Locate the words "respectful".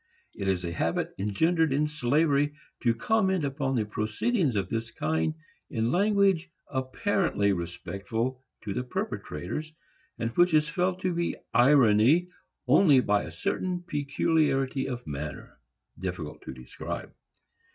7.53-8.41